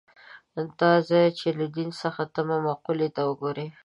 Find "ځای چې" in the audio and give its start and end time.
1.09-1.47